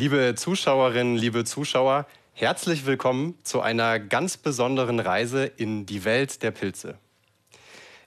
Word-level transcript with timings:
Liebe 0.00 0.34
Zuschauerinnen, 0.34 1.18
liebe 1.18 1.44
Zuschauer, 1.44 2.06
herzlich 2.32 2.86
willkommen 2.86 3.34
zu 3.42 3.60
einer 3.60 4.00
ganz 4.00 4.38
besonderen 4.38 4.98
Reise 4.98 5.44
in 5.44 5.84
die 5.84 6.06
Welt 6.06 6.42
der 6.42 6.52
Pilze. 6.52 6.96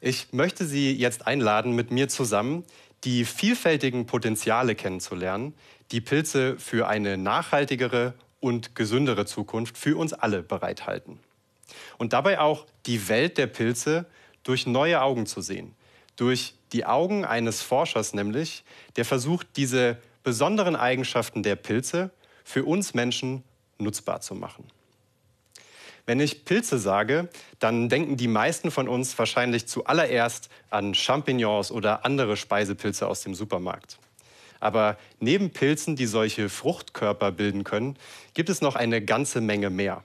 Ich 0.01 0.33
möchte 0.33 0.65
Sie 0.65 0.91
jetzt 0.91 1.27
einladen, 1.27 1.73
mit 1.73 1.91
mir 1.91 2.09
zusammen 2.09 2.63
die 3.03 3.25
vielfältigen 3.25 4.07
Potenziale 4.07 4.73
kennenzulernen, 4.73 5.53
die 5.91 6.01
Pilze 6.01 6.57
für 6.57 6.87
eine 6.87 7.15
nachhaltigere 7.15 8.15
und 8.39 8.73
gesündere 8.73 9.27
Zukunft 9.27 9.77
für 9.77 9.95
uns 9.95 10.13
alle 10.13 10.41
bereithalten. 10.41 11.19
Und 11.99 12.13
dabei 12.13 12.39
auch 12.39 12.65
die 12.87 13.07
Welt 13.07 13.37
der 13.37 13.45
Pilze 13.45 14.07
durch 14.41 14.65
neue 14.65 14.99
Augen 14.99 15.27
zu 15.27 15.41
sehen. 15.41 15.75
Durch 16.15 16.55
die 16.71 16.87
Augen 16.87 17.23
eines 17.23 17.61
Forschers 17.61 18.15
nämlich, 18.15 18.63
der 18.95 19.05
versucht, 19.05 19.45
diese 19.57 19.99
besonderen 20.23 20.75
Eigenschaften 20.75 21.43
der 21.43 21.55
Pilze 21.55 22.11
für 22.43 22.65
uns 22.65 22.93
Menschen 22.93 23.43
nutzbar 23.77 24.21
zu 24.21 24.35
machen. 24.35 24.65
Wenn 26.05 26.19
ich 26.19 26.43
Pilze 26.43 26.79
sage, 26.79 27.29
dann 27.59 27.87
denken 27.87 28.17
die 28.17 28.27
meisten 28.27 28.71
von 28.71 28.89
uns 28.89 29.17
wahrscheinlich 29.17 29.67
zuallererst 29.67 30.49
an 30.69 30.93
Champignons 30.93 31.71
oder 31.71 32.05
andere 32.05 32.35
Speisepilze 32.35 33.07
aus 33.07 33.21
dem 33.21 33.35
Supermarkt. 33.35 33.99
Aber 34.59 34.97
neben 35.19 35.51
Pilzen, 35.51 35.95
die 35.95 36.05
solche 36.05 36.49
Fruchtkörper 36.49 37.31
bilden 37.31 37.63
können, 37.63 37.97
gibt 38.33 38.49
es 38.49 38.61
noch 38.61 38.75
eine 38.75 39.01
ganze 39.01 39.39
Menge 39.39 39.69
mehr. 39.69 40.03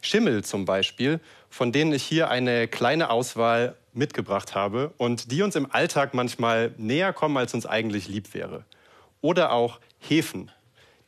Schimmel 0.00 0.44
zum 0.44 0.64
Beispiel, 0.64 1.20
von 1.50 1.72
denen 1.72 1.92
ich 1.92 2.04
hier 2.04 2.30
eine 2.30 2.68
kleine 2.68 3.10
Auswahl 3.10 3.74
mitgebracht 3.92 4.54
habe 4.54 4.92
und 4.98 5.32
die 5.32 5.42
uns 5.42 5.56
im 5.56 5.70
Alltag 5.72 6.14
manchmal 6.14 6.74
näher 6.76 7.12
kommen, 7.12 7.36
als 7.36 7.54
uns 7.54 7.66
eigentlich 7.66 8.06
lieb 8.08 8.32
wäre. 8.34 8.64
Oder 9.20 9.52
auch 9.52 9.80
Hefen, 9.98 10.50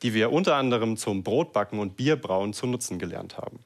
die 0.03 0.15
wir 0.15 0.33
unter 0.33 0.57
anderem 0.57 0.97
zum 0.97 1.23
Brotbacken 1.23 1.79
und 1.79 1.97
Bierbrauen 1.97 2.53
zu 2.53 2.67
nutzen 2.67 2.99
gelernt 2.99 3.39
haben. 3.39 3.61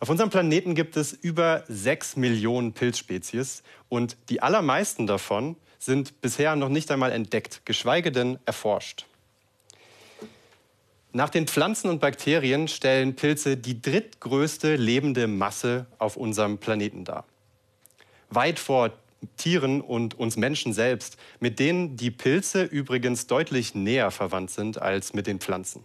Auf 0.00 0.08
unserem 0.08 0.30
Planeten 0.30 0.74
gibt 0.74 0.96
es 0.96 1.12
über 1.12 1.62
sechs 1.68 2.16
Millionen 2.16 2.72
Pilzspezies 2.72 3.62
und 3.88 4.16
die 4.30 4.42
allermeisten 4.42 5.06
davon 5.06 5.54
sind 5.78 6.20
bisher 6.20 6.56
noch 6.56 6.68
nicht 6.68 6.90
einmal 6.90 7.12
entdeckt, 7.12 7.62
geschweige 7.64 8.10
denn 8.10 8.38
erforscht. 8.44 9.06
Nach 11.12 11.28
den 11.28 11.46
Pflanzen 11.46 11.90
und 11.90 12.00
Bakterien 12.00 12.68
stellen 12.68 13.14
Pilze 13.14 13.56
die 13.56 13.82
drittgrößte 13.82 14.76
lebende 14.76 15.26
Masse 15.26 15.86
auf 15.98 16.16
unserem 16.16 16.58
Planeten 16.58 17.04
dar. 17.04 17.24
Weit 18.30 18.58
vor 18.58 18.90
Tieren 19.36 19.80
und 19.80 20.18
uns 20.18 20.36
Menschen 20.36 20.72
selbst, 20.72 21.16
mit 21.40 21.58
denen 21.58 21.96
die 21.96 22.10
Pilze 22.10 22.64
übrigens 22.64 23.26
deutlich 23.26 23.74
näher 23.74 24.10
verwandt 24.10 24.50
sind 24.50 24.80
als 24.80 25.14
mit 25.14 25.26
den 25.26 25.40
Pflanzen. 25.40 25.84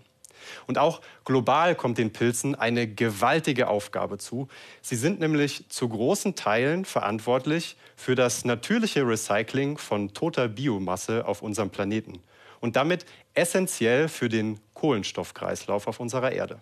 Und 0.65 0.77
auch 0.77 1.01
global 1.25 1.75
kommt 1.75 1.97
den 1.97 2.13
Pilzen 2.13 2.55
eine 2.55 2.87
gewaltige 2.87 3.67
Aufgabe 3.67 4.17
zu. 4.17 4.47
Sie 4.81 4.95
sind 4.95 5.19
nämlich 5.19 5.67
zu 5.69 5.89
großen 5.89 6.35
Teilen 6.35 6.85
verantwortlich 6.85 7.77
für 7.95 8.15
das 8.15 8.45
natürliche 8.45 9.07
Recycling 9.07 9.77
von 9.77 10.13
toter 10.13 10.47
Biomasse 10.47 11.25
auf 11.25 11.41
unserem 11.41 11.69
Planeten 11.69 12.19
und 12.59 12.75
damit 12.75 13.05
essentiell 13.33 14.07
für 14.07 14.29
den 14.29 14.59
Kohlenstoffkreislauf 14.73 15.87
auf 15.87 15.99
unserer 15.99 16.31
Erde. 16.31 16.59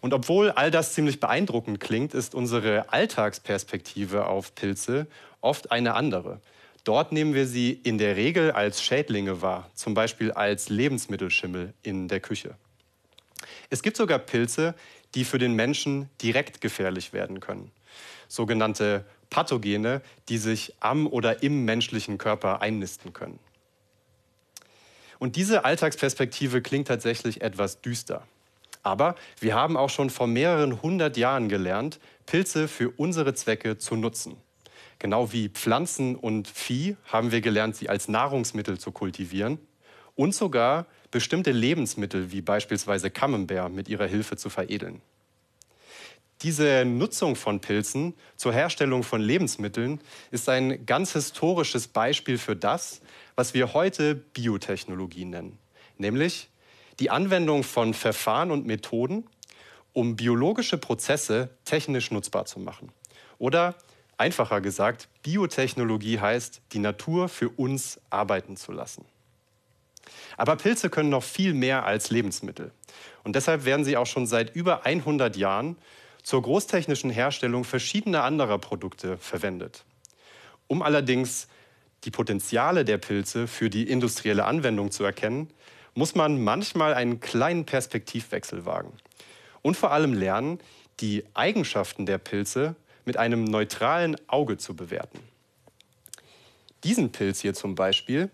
Und 0.00 0.14
obwohl 0.14 0.50
all 0.50 0.70
das 0.70 0.94
ziemlich 0.94 1.20
beeindruckend 1.20 1.80
klingt, 1.80 2.14
ist 2.14 2.34
unsere 2.34 2.92
Alltagsperspektive 2.92 4.26
auf 4.26 4.54
Pilze 4.54 5.06
oft 5.40 5.72
eine 5.72 5.94
andere. 5.94 6.40
Dort 6.84 7.12
nehmen 7.12 7.34
wir 7.34 7.46
sie 7.46 7.72
in 7.72 7.98
der 7.98 8.16
Regel 8.16 8.52
als 8.52 8.82
Schädlinge 8.82 9.42
wahr, 9.42 9.70
zum 9.74 9.94
Beispiel 9.94 10.32
als 10.32 10.68
Lebensmittelschimmel 10.68 11.74
in 11.82 12.08
der 12.08 12.20
Küche. 12.20 12.56
Es 13.70 13.82
gibt 13.82 13.96
sogar 13.96 14.18
Pilze, 14.18 14.74
die 15.14 15.24
für 15.24 15.38
den 15.38 15.54
Menschen 15.54 16.08
direkt 16.22 16.60
gefährlich 16.60 17.12
werden 17.12 17.40
können. 17.40 17.70
Sogenannte 18.28 19.04
Pathogene, 19.30 20.00
die 20.28 20.38
sich 20.38 20.74
am 20.80 21.06
oder 21.06 21.42
im 21.42 21.64
menschlichen 21.64 22.18
Körper 22.18 22.62
einnisten 22.62 23.12
können. 23.12 23.38
Und 25.18 25.36
diese 25.36 25.64
Alltagsperspektive 25.64 26.62
klingt 26.62 26.88
tatsächlich 26.88 27.40
etwas 27.40 27.80
düster. 27.80 28.26
Aber 28.82 29.14
wir 29.40 29.54
haben 29.54 29.76
auch 29.76 29.90
schon 29.90 30.10
vor 30.10 30.26
mehreren 30.26 30.82
hundert 30.82 31.16
Jahren 31.16 31.48
gelernt, 31.48 32.00
Pilze 32.26 32.68
für 32.68 32.90
unsere 32.90 33.34
Zwecke 33.34 33.78
zu 33.78 33.96
nutzen. 33.96 34.36
Genau 34.98 35.32
wie 35.32 35.48
Pflanzen 35.48 36.16
und 36.16 36.48
Vieh 36.48 36.96
haben 37.04 37.30
wir 37.30 37.40
gelernt, 37.40 37.76
sie 37.76 37.88
als 37.88 38.08
Nahrungsmittel 38.08 38.78
zu 38.78 38.90
kultivieren 38.90 39.58
und 40.16 40.34
sogar 40.34 40.86
bestimmte 41.10 41.52
Lebensmittel 41.52 42.32
wie 42.32 42.40
beispielsweise 42.40 43.10
Camembert 43.10 43.72
mit 43.72 43.88
ihrer 43.88 44.06
Hilfe 44.06 44.36
zu 44.36 44.50
veredeln. 44.50 45.00
Diese 46.42 46.84
Nutzung 46.84 47.34
von 47.34 47.60
Pilzen 47.60 48.14
zur 48.36 48.52
Herstellung 48.52 49.02
von 49.02 49.20
Lebensmitteln 49.20 50.00
ist 50.30 50.48
ein 50.48 50.86
ganz 50.86 51.12
historisches 51.12 51.88
Beispiel 51.88 52.38
für 52.38 52.54
das, 52.54 53.00
was 53.34 53.54
wir 53.54 53.74
heute 53.74 54.14
Biotechnologie 54.14 55.24
nennen, 55.24 55.58
nämlich 55.96 56.48
die 56.98 57.10
Anwendung 57.10 57.62
von 57.62 57.94
Verfahren 57.94 58.50
und 58.50 58.66
Methoden, 58.66 59.26
um 59.92 60.16
biologische 60.16 60.78
Prozesse 60.78 61.50
technisch 61.64 62.10
nutzbar 62.10 62.44
zu 62.44 62.60
machen. 62.60 62.92
Oder 63.38 63.74
einfacher 64.16 64.60
gesagt, 64.60 65.08
Biotechnologie 65.22 66.20
heißt, 66.20 66.60
die 66.72 66.78
Natur 66.78 67.28
für 67.28 67.48
uns 67.48 68.00
arbeiten 68.10 68.56
zu 68.56 68.72
lassen. 68.72 69.04
Aber 70.36 70.56
Pilze 70.56 70.90
können 70.90 71.10
noch 71.10 71.24
viel 71.24 71.54
mehr 71.54 71.84
als 71.84 72.10
Lebensmittel. 72.10 72.72
Und 73.24 73.36
deshalb 73.36 73.64
werden 73.64 73.84
sie 73.84 73.96
auch 73.96 74.06
schon 74.06 74.26
seit 74.26 74.54
über 74.54 74.86
100 74.86 75.36
Jahren 75.36 75.76
zur 76.22 76.42
großtechnischen 76.42 77.10
Herstellung 77.10 77.64
verschiedener 77.64 78.24
anderer 78.24 78.58
Produkte 78.58 79.18
verwendet. 79.18 79.84
Um 80.66 80.82
allerdings 80.82 81.48
die 82.04 82.10
Potenziale 82.10 82.84
der 82.84 82.98
Pilze 82.98 83.46
für 83.46 83.70
die 83.70 83.88
industrielle 83.88 84.44
Anwendung 84.44 84.90
zu 84.90 85.04
erkennen, 85.04 85.50
muss 85.98 86.14
man 86.14 86.40
manchmal 86.40 86.94
einen 86.94 87.18
kleinen 87.18 87.64
Perspektivwechsel 87.64 88.64
wagen 88.64 88.92
und 89.62 89.76
vor 89.76 89.90
allem 89.90 90.14
lernen, 90.14 90.60
die 91.00 91.24
Eigenschaften 91.34 92.06
der 92.06 92.18
Pilze 92.18 92.76
mit 93.04 93.16
einem 93.16 93.42
neutralen 93.42 94.16
Auge 94.28 94.58
zu 94.58 94.76
bewerten. 94.76 95.18
Diesen 96.84 97.10
Pilz 97.10 97.40
hier 97.40 97.52
zum 97.52 97.74
Beispiel 97.74 98.30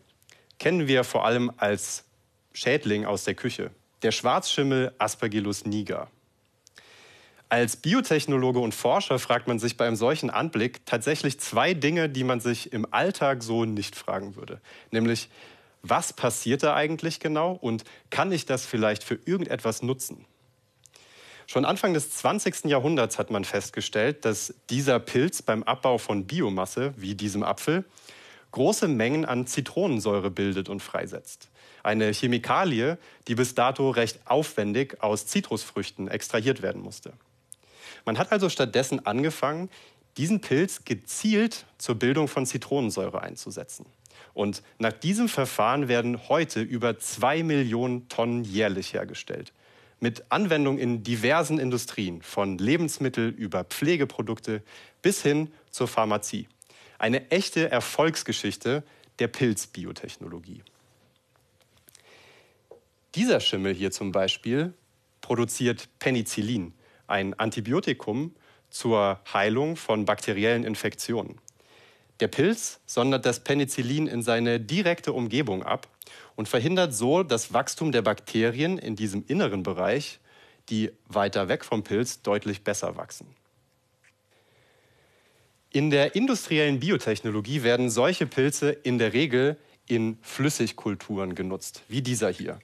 kennen 0.58 0.88
wir 0.88 1.04
vor 1.04 1.24
allem 1.24 1.50
als 1.56 2.04
Schädling 2.52 3.06
aus 3.06 3.24
der 3.24 3.34
Küche, 3.34 3.70
der 4.02 4.12
Schwarzschimmel 4.12 4.92
Aspergillus 4.98 5.64
niger. 5.64 6.08
Als 7.48 7.76
Biotechnologe 7.76 8.58
und 8.58 8.74
Forscher 8.74 9.18
fragt 9.18 9.48
man 9.48 9.58
sich 9.58 9.78
bei 9.78 9.86
einem 9.86 9.96
solchen 9.96 10.28
Anblick 10.28 10.84
tatsächlich 10.84 11.40
zwei 11.40 11.72
Dinge, 11.72 12.10
die 12.10 12.24
man 12.24 12.40
sich 12.40 12.74
im 12.74 12.86
Alltag 12.92 13.42
so 13.42 13.64
nicht 13.64 13.96
fragen 13.96 14.36
würde. 14.36 14.60
Nämlich, 14.90 15.30
was 15.86 16.14
passiert 16.14 16.62
da 16.62 16.74
eigentlich 16.74 17.20
genau 17.20 17.52
und 17.52 17.84
kann 18.08 18.32
ich 18.32 18.46
das 18.46 18.64
vielleicht 18.64 19.04
für 19.04 19.18
irgendetwas 19.26 19.82
nutzen? 19.82 20.24
Schon 21.46 21.66
Anfang 21.66 21.92
des 21.92 22.10
20. 22.10 22.64
Jahrhunderts 22.64 23.18
hat 23.18 23.30
man 23.30 23.44
festgestellt, 23.44 24.24
dass 24.24 24.54
dieser 24.70 24.98
Pilz 24.98 25.42
beim 25.42 25.62
Abbau 25.62 25.98
von 25.98 26.26
Biomasse, 26.26 26.94
wie 26.96 27.14
diesem 27.14 27.42
Apfel, 27.42 27.84
große 28.52 28.88
Mengen 28.88 29.26
an 29.26 29.46
Zitronensäure 29.46 30.30
bildet 30.30 30.70
und 30.70 30.80
freisetzt. 30.80 31.50
Eine 31.82 32.14
Chemikalie, 32.14 32.96
die 33.28 33.34
bis 33.34 33.54
dato 33.54 33.90
recht 33.90 34.20
aufwendig 34.24 35.02
aus 35.02 35.26
Zitrusfrüchten 35.26 36.08
extrahiert 36.08 36.62
werden 36.62 36.80
musste. 36.80 37.12
Man 38.06 38.16
hat 38.16 38.32
also 38.32 38.48
stattdessen 38.48 39.04
angefangen, 39.04 39.68
diesen 40.16 40.40
Pilz 40.40 40.86
gezielt 40.86 41.66
zur 41.76 41.96
Bildung 41.96 42.26
von 42.26 42.46
Zitronensäure 42.46 43.20
einzusetzen. 43.20 43.84
Und 44.32 44.62
nach 44.78 44.92
diesem 44.92 45.28
Verfahren 45.28 45.88
werden 45.88 46.28
heute 46.28 46.60
über 46.60 46.98
zwei 46.98 47.42
Millionen 47.42 48.08
Tonnen 48.08 48.44
jährlich 48.44 48.94
hergestellt. 48.94 49.52
Mit 50.00 50.24
Anwendung 50.30 50.78
in 50.78 51.02
diversen 51.02 51.58
Industrien, 51.58 52.20
von 52.22 52.58
Lebensmittel 52.58 53.28
über 53.28 53.64
Pflegeprodukte 53.64 54.62
bis 55.02 55.22
hin 55.22 55.52
zur 55.70 55.88
Pharmazie. 55.88 56.48
Eine 56.98 57.30
echte 57.30 57.70
Erfolgsgeschichte 57.70 58.82
der 59.18 59.28
Pilzbiotechnologie. 59.28 60.62
Dieser 63.14 63.40
Schimmel 63.40 63.72
hier 63.72 63.92
zum 63.92 64.10
Beispiel 64.10 64.74
produziert 65.20 65.88
Penicillin, 66.00 66.74
ein 67.06 67.38
Antibiotikum 67.38 68.34
zur 68.70 69.20
Heilung 69.32 69.76
von 69.76 70.04
bakteriellen 70.04 70.64
Infektionen. 70.64 71.38
Der 72.20 72.28
Pilz 72.28 72.80
sondert 72.86 73.26
das 73.26 73.40
Penicillin 73.40 74.06
in 74.06 74.22
seine 74.22 74.60
direkte 74.60 75.12
Umgebung 75.12 75.62
ab 75.62 75.88
und 76.36 76.48
verhindert 76.48 76.94
so 76.94 77.22
das 77.22 77.52
Wachstum 77.52 77.92
der 77.92 78.02
Bakterien 78.02 78.78
in 78.78 78.94
diesem 78.94 79.24
inneren 79.26 79.62
Bereich, 79.62 80.20
die 80.68 80.92
weiter 81.06 81.48
weg 81.48 81.64
vom 81.64 81.82
Pilz 81.82 82.22
deutlich 82.22 82.62
besser 82.62 82.96
wachsen. 82.96 83.26
In 85.70 85.90
der 85.90 86.14
industriellen 86.14 86.78
Biotechnologie 86.78 87.64
werden 87.64 87.90
solche 87.90 88.26
Pilze 88.26 88.70
in 88.70 88.98
der 88.98 89.12
Regel 89.12 89.56
in 89.88 90.18
Flüssigkulturen 90.22 91.34
genutzt, 91.34 91.82
wie 91.88 92.00
dieser 92.00 92.30
hier. 92.30 92.60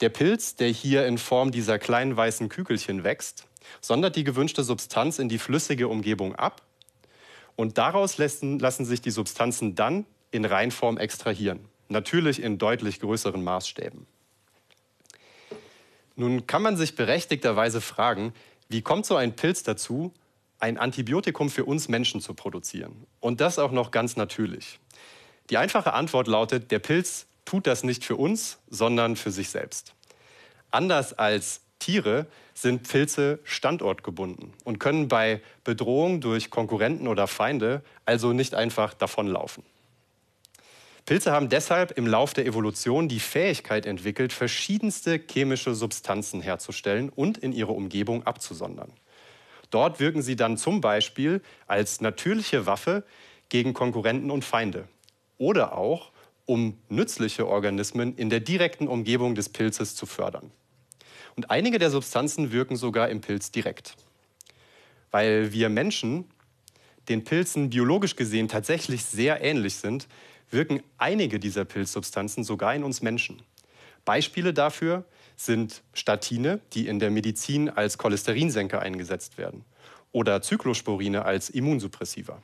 Der 0.00 0.08
Pilz, 0.08 0.56
der 0.56 0.68
hier 0.68 1.06
in 1.06 1.18
Form 1.18 1.52
dieser 1.52 1.78
kleinen 1.78 2.16
weißen 2.16 2.48
Kügelchen 2.48 3.04
wächst, 3.04 3.46
sondert 3.80 4.16
die 4.16 4.24
gewünschte 4.24 4.62
Substanz 4.62 5.18
in 5.18 5.28
die 5.28 5.38
flüssige 5.38 5.88
Umgebung 5.88 6.34
ab 6.34 6.62
und 7.56 7.78
daraus 7.78 8.18
lassen, 8.18 8.58
lassen 8.58 8.84
sich 8.84 9.00
die 9.00 9.10
Substanzen 9.10 9.74
dann 9.74 10.06
in 10.30 10.44
Reinform 10.44 10.98
extrahieren, 10.98 11.60
natürlich 11.88 12.42
in 12.42 12.58
deutlich 12.58 13.00
größeren 13.00 13.42
Maßstäben. 13.42 14.06
Nun 16.14 16.46
kann 16.46 16.62
man 16.62 16.76
sich 16.76 16.94
berechtigterweise 16.94 17.80
fragen, 17.80 18.32
wie 18.68 18.82
kommt 18.82 19.06
so 19.06 19.16
ein 19.16 19.36
Pilz 19.36 19.62
dazu, 19.62 20.12
ein 20.58 20.78
Antibiotikum 20.78 21.50
für 21.50 21.64
uns 21.64 21.88
Menschen 21.88 22.20
zu 22.20 22.34
produzieren? 22.34 23.06
Und 23.20 23.40
das 23.40 23.58
auch 23.58 23.70
noch 23.70 23.90
ganz 23.90 24.16
natürlich. 24.16 24.78
Die 25.50 25.58
einfache 25.58 25.92
Antwort 25.92 26.26
lautet, 26.26 26.70
der 26.70 26.78
Pilz 26.78 27.26
tut 27.44 27.66
das 27.66 27.84
nicht 27.84 28.04
für 28.04 28.16
uns, 28.16 28.58
sondern 28.68 29.16
für 29.16 29.30
sich 29.30 29.50
selbst. 29.50 29.94
Anders 30.70 31.12
als 31.12 31.60
Tiere 31.78 32.26
sind 32.54 32.88
Pilze 32.88 33.38
standortgebunden 33.44 34.52
und 34.64 34.78
können 34.78 35.08
bei 35.08 35.40
Bedrohung 35.64 36.20
durch 36.20 36.50
Konkurrenten 36.50 37.08
oder 37.08 37.26
Feinde 37.26 37.82
also 38.04 38.32
nicht 38.32 38.54
einfach 38.54 38.94
davonlaufen. 38.94 39.62
Pilze 41.04 41.30
haben 41.30 41.48
deshalb 41.48 41.92
im 41.96 42.06
Lauf 42.06 42.34
der 42.34 42.46
Evolution 42.46 43.08
die 43.08 43.20
Fähigkeit 43.20 43.86
entwickelt, 43.86 44.32
verschiedenste 44.32 45.20
chemische 45.30 45.76
Substanzen 45.76 46.40
herzustellen 46.40 47.10
und 47.10 47.38
in 47.38 47.52
ihre 47.52 47.72
Umgebung 47.72 48.24
abzusondern. 48.24 48.92
Dort 49.70 50.00
wirken 50.00 50.22
sie 50.22 50.34
dann 50.34 50.56
zum 50.56 50.80
Beispiel 50.80 51.42
als 51.68 52.00
natürliche 52.00 52.66
Waffe 52.66 53.04
gegen 53.48 53.72
Konkurrenten 53.72 54.32
und 54.32 54.44
Feinde 54.44 54.88
oder 55.38 55.76
auch 55.76 56.10
um 56.44 56.78
nützliche 56.88 57.46
Organismen 57.46 58.16
in 58.16 58.30
der 58.30 58.40
direkten 58.40 58.88
Umgebung 58.88 59.34
des 59.34 59.48
Pilzes 59.48 59.94
zu 59.94 60.06
fördern. 60.06 60.50
Und 61.36 61.50
einige 61.50 61.78
der 61.78 61.90
Substanzen 61.90 62.50
wirken 62.50 62.76
sogar 62.76 63.10
im 63.10 63.20
Pilz 63.20 63.50
direkt. 63.50 63.94
Weil 65.10 65.52
wir 65.52 65.68
Menschen 65.68 66.24
den 67.08 67.24
Pilzen 67.24 67.70
biologisch 67.70 68.16
gesehen 68.16 68.48
tatsächlich 68.48 69.04
sehr 69.04 69.42
ähnlich 69.42 69.76
sind, 69.76 70.08
wirken 70.50 70.82
einige 70.98 71.38
dieser 71.38 71.64
Pilzsubstanzen 71.64 72.42
sogar 72.42 72.74
in 72.74 72.84
uns 72.84 73.02
Menschen. 73.02 73.42
Beispiele 74.04 74.54
dafür 74.54 75.04
sind 75.36 75.82
Statine, 75.92 76.60
die 76.72 76.88
in 76.88 76.98
der 76.98 77.10
Medizin 77.10 77.68
als 77.68 77.98
Cholesterinsenker 77.98 78.80
eingesetzt 78.80 79.36
werden, 79.36 79.64
oder 80.12 80.40
Zyklosporine 80.40 81.24
als 81.24 81.50
Immunsuppressiva. 81.50 82.42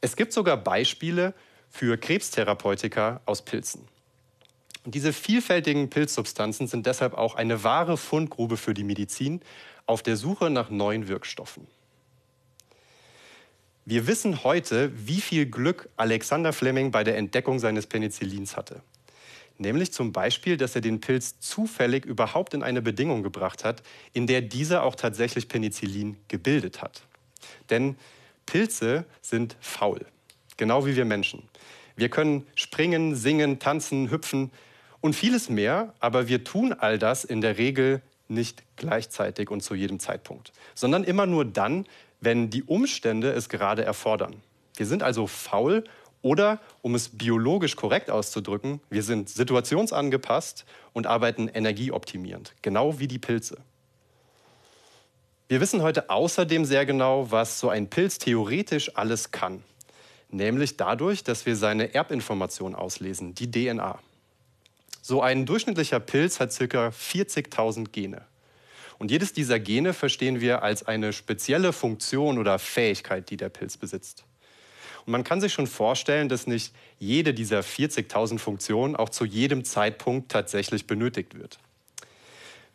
Es 0.00 0.14
gibt 0.14 0.32
sogar 0.32 0.56
Beispiele 0.56 1.34
für 1.68 1.98
Krebstherapeutika 1.98 3.20
aus 3.26 3.44
Pilzen. 3.44 3.88
Und 4.88 4.94
diese 4.94 5.12
vielfältigen 5.12 5.90
Pilzsubstanzen 5.90 6.66
sind 6.66 6.86
deshalb 6.86 7.12
auch 7.12 7.34
eine 7.34 7.62
wahre 7.62 7.98
Fundgrube 7.98 8.56
für 8.56 8.72
die 8.72 8.84
Medizin 8.84 9.42
auf 9.84 10.02
der 10.02 10.16
Suche 10.16 10.48
nach 10.48 10.70
neuen 10.70 11.08
Wirkstoffen. 11.08 11.66
Wir 13.84 14.06
wissen 14.06 14.44
heute, 14.44 14.90
wie 15.06 15.20
viel 15.20 15.44
Glück 15.44 15.90
Alexander 15.98 16.54
Fleming 16.54 16.90
bei 16.90 17.04
der 17.04 17.18
Entdeckung 17.18 17.58
seines 17.58 17.86
Penicillins 17.86 18.56
hatte. 18.56 18.80
Nämlich 19.58 19.92
zum 19.92 20.12
Beispiel, 20.12 20.56
dass 20.56 20.74
er 20.74 20.80
den 20.80 21.02
Pilz 21.02 21.38
zufällig 21.38 22.06
überhaupt 22.06 22.54
in 22.54 22.62
eine 22.62 22.80
Bedingung 22.80 23.22
gebracht 23.22 23.64
hat, 23.64 23.82
in 24.14 24.26
der 24.26 24.40
dieser 24.40 24.84
auch 24.84 24.94
tatsächlich 24.94 25.48
Penicillin 25.48 26.16
gebildet 26.28 26.80
hat. 26.80 27.02
Denn 27.68 27.98
Pilze 28.46 29.04
sind 29.20 29.54
faul, 29.60 30.06
genau 30.56 30.86
wie 30.86 30.96
wir 30.96 31.04
Menschen. 31.04 31.42
Wir 31.94 32.08
können 32.08 32.46
springen, 32.54 33.14
singen, 33.16 33.58
tanzen, 33.58 34.10
hüpfen 34.10 34.50
und 35.00 35.14
vieles 35.14 35.48
mehr, 35.48 35.94
aber 36.00 36.28
wir 36.28 36.44
tun 36.44 36.72
all 36.72 36.98
das 36.98 37.24
in 37.24 37.40
der 37.40 37.58
Regel 37.58 38.02
nicht 38.28 38.62
gleichzeitig 38.76 39.50
und 39.50 39.62
zu 39.62 39.74
jedem 39.74 40.00
Zeitpunkt, 40.00 40.52
sondern 40.74 41.04
immer 41.04 41.26
nur 41.26 41.44
dann, 41.44 41.86
wenn 42.20 42.50
die 42.50 42.62
Umstände 42.62 43.30
es 43.30 43.48
gerade 43.48 43.84
erfordern. 43.84 44.42
Wir 44.76 44.86
sind 44.86 45.02
also 45.02 45.26
faul 45.26 45.84
oder, 46.20 46.60
um 46.82 46.94
es 46.94 47.10
biologisch 47.10 47.76
korrekt 47.76 48.10
auszudrücken, 48.10 48.80
wir 48.90 49.02
sind 49.02 49.28
situationsangepasst 49.28 50.64
und 50.92 51.06
arbeiten 51.06 51.48
energieoptimierend, 51.48 52.54
genau 52.60 52.98
wie 52.98 53.08
die 53.08 53.18
Pilze. 53.18 53.58
Wir 55.46 55.60
wissen 55.60 55.80
heute 55.80 56.10
außerdem 56.10 56.64
sehr 56.64 56.84
genau, 56.84 57.30
was 57.30 57.60
so 57.60 57.70
ein 57.70 57.88
Pilz 57.88 58.18
theoretisch 58.18 58.96
alles 58.96 59.30
kann 59.30 59.62
nämlich 60.30 60.76
dadurch, 60.76 61.24
dass 61.24 61.46
wir 61.46 61.56
seine 61.56 61.94
Erbinformation 61.94 62.74
auslesen, 62.74 63.34
die 63.34 63.50
DNA. 63.50 63.98
So 65.08 65.22
ein 65.22 65.46
durchschnittlicher 65.46 66.00
Pilz 66.00 66.38
hat 66.38 66.54
ca. 66.54 66.88
40.000 66.88 67.92
Gene. 67.92 68.26
Und 68.98 69.10
jedes 69.10 69.32
dieser 69.32 69.58
Gene 69.58 69.94
verstehen 69.94 70.42
wir 70.42 70.62
als 70.62 70.86
eine 70.86 71.14
spezielle 71.14 71.72
Funktion 71.72 72.36
oder 72.36 72.58
Fähigkeit, 72.58 73.30
die 73.30 73.38
der 73.38 73.48
Pilz 73.48 73.78
besitzt. 73.78 74.26
Und 75.06 75.12
man 75.12 75.24
kann 75.24 75.40
sich 75.40 75.54
schon 75.54 75.66
vorstellen, 75.66 76.28
dass 76.28 76.46
nicht 76.46 76.74
jede 76.98 77.32
dieser 77.32 77.60
40.000 77.60 78.38
Funktionen 78.38 78.96
auch 78.96 79.08
zu 79.08 79.24
jedem 79.24 79.64
Zeitpunkt 79.64 80.30
tatsächlich 80.30 80.86
benötigt 80.86 81.38
wird. 81.38 81.58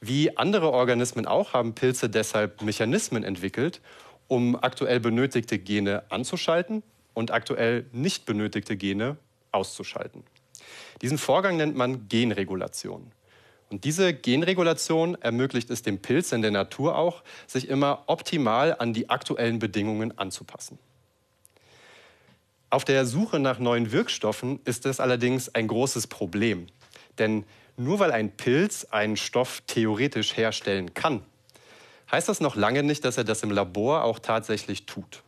Wie 0.02 0.36
andere 0.36 0.72
Organismen 0.72 1.28
auch 1.28 1.54
haben 1.54 1.76
Pilze 1.76 2.10
deshalb 2.10 2.64
Mechanismen 2.64 3.24
entwickelt, 3.24 3.80
um 4.28 4.56
aktuell 4.56 5.00
benötigte 5.00 5.60
Gene 5.60 6.02
anzuschalten 6.10 6.82
und 7.14 7.30
aktuell 7.30 7.86
nicht 7.92 8.26
benötigte 8.26 8.76
Gene 8.76 9.18
auszuschalten. 9.52 10.24
Diesen 11.02 11.18
Vorgang 11.18 11.58
nennt 11.58 11.76
man 11.76 12.08
Genregulation. 12.08 13.12
Und 13.70 13.86
diese 13.86 14.14
Genregulation 14.14 15.16
ermöglicht 15.16 15.70
es 15.70 15.82
dem 15.82 16.00
Pilz 16.00 16.32
in 16.32 16.42
der 16.42 16.52
Natur 16.52 16.96
auch, 16.96 17.24
sich 17.48 17.68
immer 17.68 18.04
optimal 18.06 18.76
an 18.78 18.94
die 18.94 19.10
aktuellen 19.10 19.60
Bedingungen 19.60 20.18
anzupassen. 20.18 20.78
Auf 22.70 22.86
der 22.86 23.06
Suche 23.06 23.40
nach 23.40 23.60
neuen 23.60 23.92
Wirkstoffen 23.92 24.60
ist 24.66 24.86
es 24.86 25.00
allerdings 25.00 25.54
ein 25.54 25.68
großes 25.68 26.08
Problem. 26.08 26.68
Denn 27.18 27.46
nur 27.78 28.00
weil 28.00 28.12
ein 28.12 28.32
Pilz 28.32 28.86
einen 28.86 29.18
Stoff 29.18 29.62
theoretisch 29.68 30.38
herstellen 30.38 30.94
kann, 30.94 31.24
heißt 32.12 32.30
das 32.30 32.42
noch 32.42 32.56
lange 32.56 32.84
nicht, 32.84 33.06
dass 33.06 33.18
er 33.18 33.24
das 33.24 33.44
im 33.44 33.52
Labor 33.52 34.04
auch 34.04 34.20
tatsächlich 34.20 34.86
tut. 34.86 35.24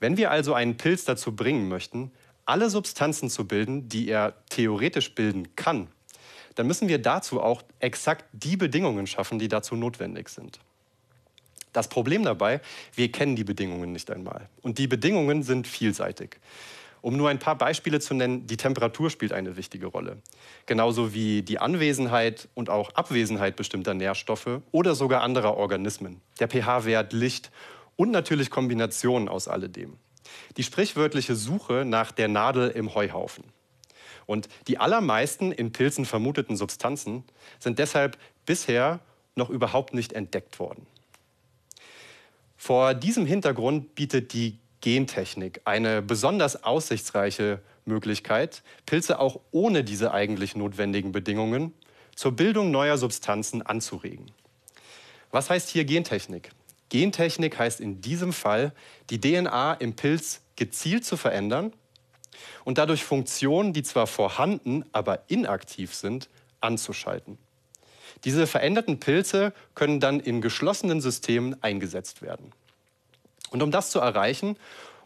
Wenn 0.00 0.16
wir 0.16 0.30
also 0.30 0.54
einen 0.54 0.76
Pilz 0.76 1.04
dazu 1.04 1.34
bringen 1.34 1.68
möchten, 1.68 2.12
alle 2.48 2.70
Substanzen 2.70 3.30
zu 3.30 3.46
bilden, 3.46 3.88
die 3.88 4.08
er 4.08 4.34
theoretisch 4.48 5.14
bilden 5.14 5.54
kann, 5.54 5.88
dann 6.54 6.66
müssen 6.66 6.88
wir 6.88 6.98
dazu 6.98 7.40
auch 7.40 7.62
exakt 7.78 8.24
die 8.32 8.56
Bedingungen 8.56 9.06
schaffen, 9.06 9.38
die 9.38 9.48
dazu 9.48 9.76
notwendig 9.76 10.28
sind. 10.28 10.58
Das 11.72 11.88
Problem 11.88 12.24
dabei, 12.24 12.60
wir 12.94 13.12
kennen 13.12 13.36
die 13.36 13.44
Bedingungen 13.44 13.92
nicht 13.92 14.10
einmal. 14.10 14.48
Und 14.62 14.78
die 14.78 14.88
Bedingungen 14.88 15.42
sind 15.42 15.66
vielseitig. 15.66 16.38
Um 17.00 17.16
nur 17.16 17.28
ein 17.28 17.38
paar 17.38 17.56
Beispiele 17.56 18.00
zu 18.00 18.14
nennen, 18.14 18.46
die 18.46 18.56
Temperatur 18.56 19.10
spielt 19.10 19.32
eine 19.32 19.56
wichtige 19.56 19.86
Rolle. 19.86 20.16
Genauso 20.66 21.14
wie 21.14 21.42
die 21.42 21.60
Anwesenheit 21.60 22.48
und 22.54 22.70
auch 22.70 22.90
Abwesenheit 22.94 23.54
bestimmter 23.54 23.94
Nährstoffe 23.94 24.60
oder 24.72 24.94
sogar 24.94 25.22
anderer 25.22 25.56
Organismen. 25.56 26.20
Der 26.40 26.48
pH-Wert, 26.48 27.12
Licht 27.12 27.52
und 27.94 28.10
natürlich 28.10 28.50
Kombinationen 28.50 29.28
aus 29.28 29.46
alledem. 29.46 29.98
Die 30.56 30.62
sprichwörtliche 30.62 31.34
Suche 31.34 31.84
nach 31.84 32.12
der 32.12 32.28
Nadel 32.28 32.70
im 32.70 32.94
Heuhaufen. 32.94 33.44
Und 34.26 34.48
die 34.66 34.78
allermeisten 34.78 35.52
in 35.52 35.72
Pilzen 35.72 36.04
vermuteten 36.04 36.56
Substanzen 36.56 37.24
sind 37.58 37.78
deshalb 37.78 38.18
bisher 38.44 39.00
noch 39.34 39.48
überhaupt 39.48 39.94
nicht 39.94 40.12
entdeckt 40.12 40.58
worden. 40.58 40.86
Vor 42.56 42.92
diesem 42.92 43.24
Hintergrund 43.24 43.94
bietet 43.94 44.32
die 44.32 44.58
Gentechnik 44.80 45.62
eine 45.64 46.02
besonders 46.02 46.62
aussichtsreiche 46.62 47.60
Möglichkeit, 47.84 48.62
Pilze 48.84 49.18
auch 49.18 49.40
ohne 49.50 49.82
diese 49.82 50.12
eigentlich 50.12 50.54
notwendigen 50.54 51.12
Bedingungen 51.12 51.72
zur 52.14 52.32
Bildung 52.32 52.70
neuer 52.70 52.98
Substanzen 52.98 53.62
anzuregen. 53.62 54.30
Was 55.30 55.50
heißt 55.50 55.68
hier 55.70 55.84
Gentechnik? 55.84 56.50
Gentechnik 56.88 57.58
heißt 57.58 57.80
in 57.80 58.00
diesem 58.00 58.32
Fall, 58.32 58.72
die 59.10 59.20
DNA 59.20 59.74
im 59.74 59.94
Pilz 59.94 60.40
gezielt 60.56 61.04
zu 61.04 61.16
verändern 61.16 61.72
und 62.64 62.78
dadurch 62.78 63.04
Funktionen, 63.04 63.72
die 63.72 63.82
zwar 63.82 64.06
vorhanden, 64.06 64.84
aber 64.92 65.24
inaktiv 65.28 65.94
sind, 65.94 66.28
anzuschalten. 66.60 67.38
Diese 68.24 68.46
veränderten 68.46 68.98
Pilze 69.00 69.52
können 69.74 70.00
dann 70.00 70.20
in 70.20 70.40
geschlossenen 70.40 71.00
Systemen 71.00 71.62
eingesetzt 71.62 72.22
werden. 72.22 72.52
Und 73.50 73.62
um 73.62 73.70
das 73.70 73.90
zu 73.90 74.00
erreichen, 74.00 74.56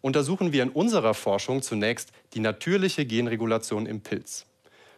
untersuchen 0.00 0.52
wir 0.52 0.62
in 0.62 0.70
unserer 0.70 1.14
Forschung 1.14 1.62
zunächst 1.62 2.10
die 2.34 2.40
natürliche 2.40 3.04
Genregulation 3.04 3.86
im 3.86 4.00
Pilz. 4.00 4.46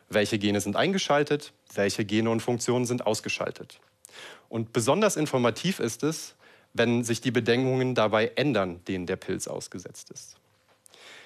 Welche 0.08 0.38
Gene 0.38 0.60
sind 0.60 0.76
eingeschaltet, 0.76 1.52
welche 1.74 2.04
Gene 2.04 2.30
und 2.30 2.40
Funktionen 2.40 2.86
sind 2.86 3.06
ausgeschaltet. 3.06 3.80
Und 4.48 4.72
besonders 4.72 5.16
informativ 5.16 5.80
ist 5.80 6.02
es, 6.02 6.34
wenn 6.74 7.04
sich 7.04 7.20
die 7.20 7.30
Bedingungen 7.30 7.94
dabei 7.94 8.32
ändern, 8.34 8.80
denen 8.86 9.06
der 9.06 9.16
Pilz 9.16 9.48
ausgesetzt 9.48 10.10
ist. 10.10 10.36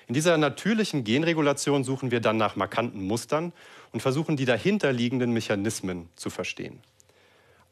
In 0.07 0.15
dieser 0.15 0.39
natürlichen 0.39 1.05
Genregulation 1.05 1.85
suchen 1.85 2.11
wir 2.11 2.21
dann 2.21 2.37
nach 2.37 2.57
markanten 2.57 3.03
Mustern 3.03 3.53
und 3.93 4.01
versuchen 4.01 4.37
die 4.37 4.45
dahinterliegenden 4.45 5.33
Mechanismen 5.33 6.09
zu 6.17 6.31
verstehen. 6.31 6.81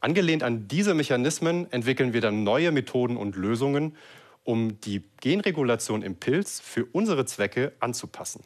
Angelehnt 0.01 0.43
an 0.43 0.69
diese 0.69 0.95
Mechanismen 0.95 1.71
entwickeln 1.73 2.13
wir 2.13 2.21
dann 2.21 2.45
neue 2.45 2.73
Methoden 2.73 3.17
und 3.17 3.37
Lösungen, 3.37 3.97
um 4.45 4.81
die 4.83 5.03
Genregulation 5.21 6.03
im 6.03 6.17
Pilz 6.17 6.61
für 6.61 6.85
unsere 6.93 7.25
Zwecke 7.25 7.73
anzupassen. 7.81 8.45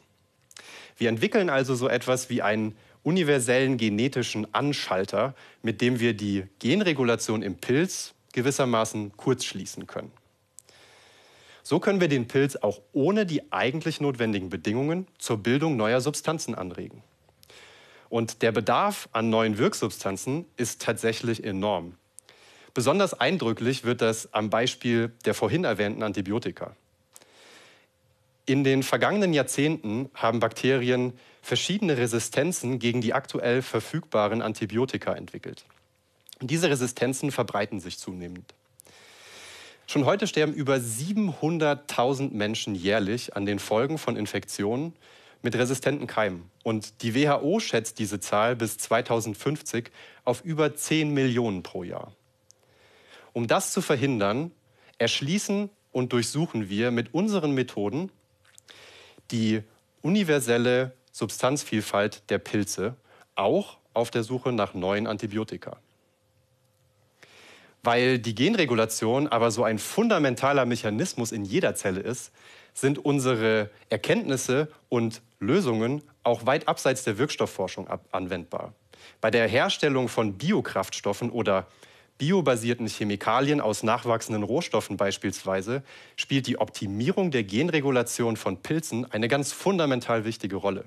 Wir 0.97 1.09
entwickeln 1.09 1.49
also 1.49 1.75
so 1.75 1.87
etwas 1.87 2.29
wie 2.29 2.41
einen 2.41 2.75
universellen 3.03 3.77
genetischen 3.77 4.53
Anschalter, 4.53 5.35
mit 5.61 5.81
dem 5.81 5.99
wir 5.99 6.13
die 6.13 6.45
Genregulation 6.59 7.41
im 7.41 7.55
Pilz 7.55 8.13
gewissermaßen 8.33 9.15
kurzschließen 9.17 9.87
können. 9.87 10.11
So 11.63 11.79
können 11.79 12.01
wir 12.01 12.07
den 12.07 12.27
Pilz 12.27 12.55
auch 12.55 12.81
ohne 12.91 13.25
die 13.25 13.51
eigentlich 13.51 14.01
notwendigen 14.01 14.49
Bedingungen 14.49 15.07
zur 15.19 15.37
Bildung 15.37 15.77
neuer 15.77 16.01
Substanzen 16.01 16.55
anregen. 16.55 17.03
Und 18.09 18.41
der 18.41 18.51
Bedarf 18.51 19.07
an 19.13 19.29
neuen 19.29 19.57
Wirksubstanzen 19.57 20.45
ist 20.57 20.81
tatsächlich 20.81 21.43
enorm. 21.43 21.95
Besonders 22.73 23.13
eindrücklich 23.13 23.83
wird 23.83 24.01
das 24.01 24.33
am 24.33 24.49
Beispiel 24.49 25.11
der 25.25 25.33
vorhin 25.33 25.63
erwähnten 25.63 26.03
Antibiotika. 26.03 26.75
In 28.45 28.63
den 28.63 28.83
vergangenen 28.83 29.33
Jahrzehnten 29.33 30.09
haben 30.13 30.39
Bakterien 30.39 31.13
verschiedene 31.41 31.97
Resistenzen 31.97 32.79
gegen 32.79 33.01
die 33.01 33.13
aktuell 33.13 33.61
verfügbaren 33.61 34.41
Antibiotika 34.41 35.13
entwickelt. 35.13 35.65
Diese 36.41 36.69
Resistenzen 36.69 37.31
verbreiten 37.31 37.79
sich 37.79 37.99
zunehmend. 37.99 38.53
Schon 39.85 40.05
heute 40.05 40.25
sterben 40.25 40.53
über 40.53 40.75
700.000 40.75 42.33
Menschen 42.33 42.75
jährlich 42.75 43.35
an 43.35 43.45
den 43.45 43.59
Folgen 43.59 43.97
von 43.97 44.15
Infektionen 44.15 44.93
mit 45.41 45.55
resistenten 45.55 46.07
Keimen. 46.07 46.49
Und 46.63 47.03
die 47.03 47.13
WHO 47.13 47.59
schätzt 47.59 47.99
diese 47.99 48.19
Zahl 48.19 48.55
bis 48.55 48.77
2050 48.77 49.91
auf 50.23 50.43
über 50.43 50.75
10 50.75 51.13
Millionen 51.13 51.61
pro 51.61 51.83
Jahr. 51.83 52.13
Um 53.33 53.47
das 53.47 53.71
zu 53.71 53.81
verhindern, 53.81 54.51
erschließen 54.97 55.69
und 55.91 56.13
durchsuchen 56.13 56.69
wir 56.69 56.91
mit 56.91 57.13
unseren 57.13 57.51
Methoden 57.53 58.11
die 59.31 59.61
universelle 60.01 60.93
Substanzvielfalt 61.11 62.29
der 62.29 62.39
Pilze, 62.39 62.95
auch 63.35 63.77
auf 63.93 64.11
der 64.11 64.23
Suche 64.23 64.51
nach 64.51 64.73
neuen 64.73 65.07
Antibiotika. 65.07 65.77
Weil 67.83 68.19
die 68.19 68.35
Genregulation 68.35 69.27
aber 69.27 69.49
so 69.51 69.63
ein 69.63 69.79
fundamentaler 69.79 70.65
Mechanismus 70.65 71.31
in 71.31 71.45
jeder 71.45 71.75
Zelle 71.75 72.01
ist, 72.01 72.31
sind 72.73 73.03
unsere 73.03 73.69
Erkenntnisse 73.89 74.67
und 74.89 75.21
Lösungen 75.39 76.03
auch 76.23 76.45
weit 76.45 76.67
abseits 76.67 77.03
der 77.03 77.17
Wirkstoffforschung 77.17 77.87
anwendbar. 78.11 78.73
Bei 79.19 79.31
der 79.31 79.47
Herstellung 79.47 80.09
von 80.09 80.37
Biokraftstoffen 80.37 81.31
oder 81.31 81.67
biobasierten 82.19 82.87
Chemikalien 82.87 83.59
aus 83.61 83.81
nachwachsenden 83.81 84.43
Rohstoffen 84.43 84.95
beispielsweise 84.95 85.81
spielt 86.15 86.45
die 86.45 86.59
Optimierung 86.59 87.31
der 87.31 87.43
Genregulation 87.43 88.37
von 88.37 88.57
Pilzen 88.57 89.11
eine 89.11 89.27
ganz 89.27 89.51
fundamental 89.51 90.23
wichtige 90.23 90.57
Rolle. 90.57 90.85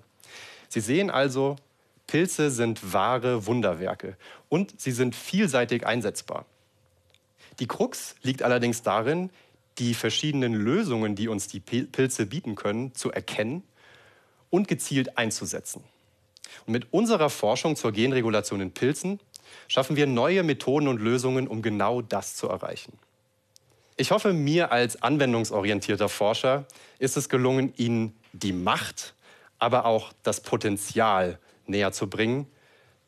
Sie 0.69 0.81
sehen 0.81 1.11
also, 1.11 1.57
Pilze 2.07 2.53
sind 2.53 2.93
wahre 2.93 3.47
Wunderwerke 3.47 4.17
und 4.49 4.81
sie 4.81 4.93
sind 4.93 5.17
vielseitig 5.17 5.85
einsetzbar. 5.85 6.47
Die 7.59 7.67
Krux 7.67 8.17
liegt 8.23 8.43
allerdings 8.43 8.83
darin, 8.83 9.31
die 9.79 9.95
verschiedenen 9.95 10.55
Lösungen, 10.55 11.15
die 11.15 11.29
uns 11.29 11.49
die 11.49 11.61
Pilze 11.61 12.27
bieten 12.27 12.55
können, 12.55 12.95
zu 12.95 13.11
erkennen 13.11 13.63
und 14.51 14.69
gezielt 14.69 15.19
einzusetzen. 15.19 15.83
Und 16.67 16.73
mit 16.73 16.93
unserer 16.93 17.31
Forschung 17.31 17.77
zur 17.77 17.93
Genregulation 17.93 18.61
in 18.61 18.73
Pilzen 18.73 19.19
schaffen 19.69 19.97
wir 19.97 20.07
neue 20.07 20.43
Methoden 20.43 20.89
und 20.89 21.01
Lösungen, 21.01 21.49
um 21.49 21.63
genau 21.63 22.03
das 22.03 22.37
zu 22.37 22.49
erreichen. 22.49 22.99
Ich 23.97 24.11
hoffe, 24.11 24.33
mir 24.33 24.73
als 24.73 25.03
anwendungsorientierter 25.03 26.09
Forscher 26.09 26.67
ist 26.99 27.17
es 27.17 27.29
gelungen, 27.29 27.73
Ihnen 27.77 28.17
die 28.33 28.53
Macht, 28.53 29.15
aber 29.59 29.87
auch 29.87 30.13
das 30.23 30.41
Potenzial 30.41 31.39
näher 31.67 31.93
zu 31.93 32.09
bringen, 32.09 32.47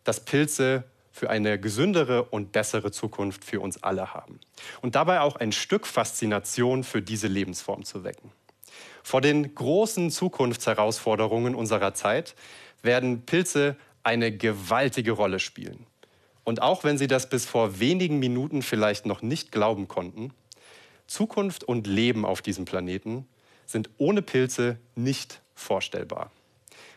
das 0.05 0.25
Pilze 0.25 0.85
für 1.17 1.31
eine 1.31 1.59
gesündere 1.59 2.25
und 2.25 2.53
bessere 2.53 2.93
Zukunft 2.93 3.43
für 3.43 3.61
uns 3.61 3.83
alle 3.83 4.13
haben. 4.13 4.39
Und 4.83 4.97
dabei 4.97 5.23
auch 5.23 5.37
ein 5.37 5.51
Stück 5.51 5.87
Faszination 5.87 6.85
für 6.85 7.01
diese 7.01 7.27
Lebensform 7.27 7.87
zu 7.87 8.05
wecken. 8.05 8.33
Vor 9.03 9.23
den 9.23 9.55
großen 9.55 10.11
Zukunftsherausforderungen 10.11 11.55
unserer 11.55 11.95
Zeit 11.95 12.35
werden 12.83 13.23
Pilze 13.23 13.77
eine 14.03 14.31
gewaltige 14.31 15.13
Rolle 15.13 15.39
spielen. 15.39 15.87
Und 16.45 16.61
auch 16.61 16.85
wenn 16.85 16.99
Sie 16.99 17.07
das 17.07 17.31
bis 17.31 17.47
vor 17.47 17.81
wenigen 17.81 18.19
Minuten 18.19 18.61
vielleicht 18.61 19.07
noch 19.07 19.23
nicht 19.23 19.53
glauben 19.53 19.89
konnten, 19.89 20.35
Zukunft 21.07 21.65
und 21.65 21.87
Leben 21.87 22.27
auf 22.27 22.43
diesem 22.43 22.67
Planeten 22.67 23.27
sind 23.65 23.89
ohne 23.97 24.21
Pilze 24.21 24.79
nicht 24.95 25.41
vorstellbar. 25.55 26.31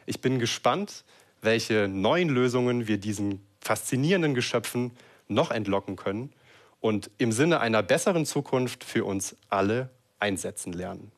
Ich 0.05 0.19
bin 0.19 0.39
gespannt, 0.39 1.05
welche 1.41 1.87
neuen 1.87 2.27
Lösungen 2.27 2.87
wir 2.87 2.97
diesen 2.97 3.47
faszinierenden 3.69 4.33
Geschöpfen 4.33 4.97
noch 5.27 5.51
entlocken 5.51 5.95
können 5.95 6.33
und 6.79 7.11
im 7.19 7.31
Sinne 7.31 7.59
einer 7.59 7.83
besseren 7.83 8.25
Zukunft 8.25 8.83
für 8.83 9.05
uns 9.05 9.35
alle 9.47 9.91
einsetzen 10.17 10.73
lernen. 10.73 11.11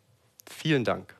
Vielen 0.49 0.83
Dank. 0.83 1.15